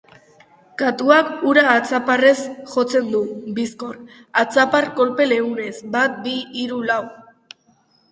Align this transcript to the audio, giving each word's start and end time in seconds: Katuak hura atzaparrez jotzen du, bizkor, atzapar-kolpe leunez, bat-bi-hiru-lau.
Katuak 0.81 1.27
hura 1.49 1.63
atzaparrez 1.73 2.37
jotzen 2.75 3.11
du, 3.15 3.21
bizkor, 3.59 3.99
atzapar-kolpe 4.45 5.29
leunez, 5.33 5.75
bat-bi-hiru-lau. 5.97 6.97